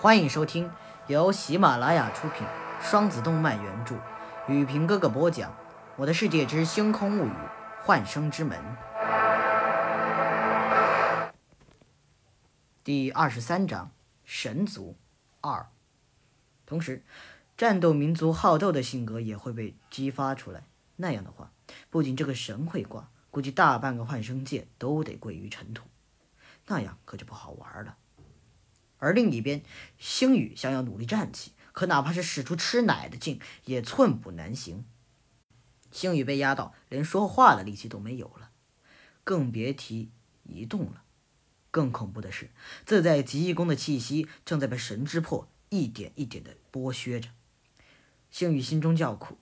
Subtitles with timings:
[0.00, 0.70] 欢迎收听
[1.08, 2.46] 由喜马拉雅出品、
[2.80, 3.96] 双子动漫原著、
[4.46, 5.50] 雨平哥哥播讲
[5.96, 7.32] 《我的世界之星空物语：
[7.82, 8.56] 幻生之门》
[12.84, 13.86] 第二十三章
[14.22, 14.96] 《神族
[15.40, 15.62] 二》。
[16.64, 17.02] 同时，
[17.56, 20.62] 战斗民族好斗的性格也会被激发出来。
[20.94, 21.50] 那样的话，
[21.90, 25.88] 不仅这个神会挂，估计大半个幻生界都得归于尘土。
[26.68, 27.96] 那样可就不好玩了。
[28.98, 29.62] 而另一边，
[29.98, 34.84] 星宇想要努力站起，可哪怕是使出吃奶的劲，也寸步难行。
[35.90, 38.50] 星宇被压到连说话的力气都没有了，
[39.24, 40.10] 更别提
[40.42, 41.02] 移动了。
[41.70, 42.50] 更恐怖的是，
[42.84, 47.30] 自在极意宫的气息正在被神之魄一点一点的剥削着。
[48.30, 49.38] 星宇心中叫苦。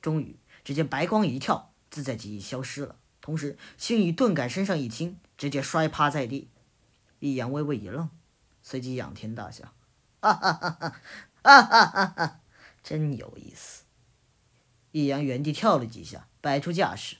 [0.00, 2.96] 终于，只见白光一跳，自在极意消失了。
[3.20, 6.48] 同时，星宇顿感身上一轻，直接摔趴在地。
[7.20, 8.10] 易阳微微一愣。
[8.64, 9.74] 随即仰天大笑，
[10.20, 10.90] 哈哈哈哈
[11.42, 12.40] 哈哈哈哈！
[12.82, 13.84] 真有意思。
[14.90, 17.16] 易阳原地跳了几下，摆出架势，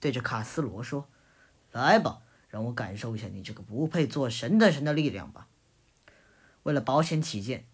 [0.00, 1.08] 对着卡斯罗说
[1.70, 5.46] ：“来吧，让我感受一下你这个不配做神的神的力量吧。”
[6.64, 7.68] 为了保险起见，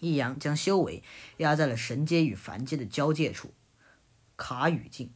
[0.00, 1.04] 易阳将修为
[1.36, 3.54] 压在了神阶与凡阶的交界处，
[4.36, 5.14] 卡语境。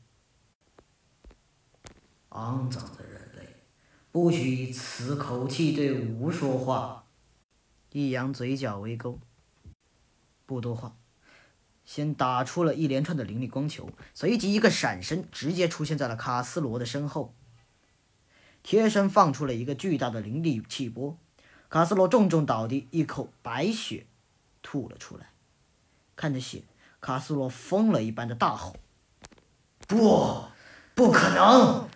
[2.28, 3.21] 肮脏的人。
[4.12, 7.06] 不许此口气对吾说话。
[7.92, 9.18] 易阳嘴角微勾，
[10.44, 10.96] 不多话，
[11.82, 17.34] 先打出了一连串的灵力光球，随即一个闪身，直接出现在了卡斯罗的身后，
[18.62, 21.16] 贴身放出了一个巨大的灵力气波。
[21.70, 24.06] 卡斯罗重重倒地，一口白血
[24.60, 25.30] 吐了出来。
[26.16, 26.64] 看着血，
[27.00, 28.76] 卡斯罗疯了一般的大吼
[29.88, 30.44] ：“不，
[30.94, 31.88] 不可能！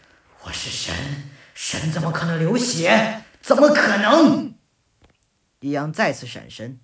[0.44, 0.94] 我是神！”
[1.56, 3.24] 神怎么可能流血？
[3.40, 4.54] 怎么可能？
[5.60, 6.78] 易阳再次闪身，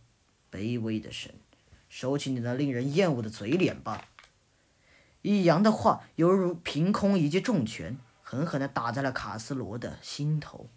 [0.51, 1.35] 卑微的神，
[1.91, 4.09] 收起你那令人厌恶的嘴脸吧！
[5.21, 10.71] 易阳的话犹如凭空一记重拳，狠狠地打在了卡斯罗的心头。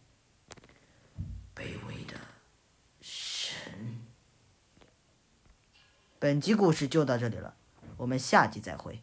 [1.56, 2.20] 卑微的
[3.00, 4.02] 神。
[6.20, 7.56] 本集故事就到这里了，
[7.96, 9.02] 我们下集再会。